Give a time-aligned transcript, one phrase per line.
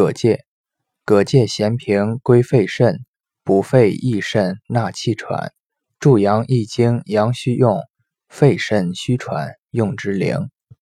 [0.00, 0.46] 葛芥
[1.04, 3.04] 葛芥咸平归肺肾
[3.44, 5.52] 补肺益肾纳气喘。
[5.98, 7.82] 助阳益精阳虚用
[8.26, 10.48] 肺肾虚喘用之灵。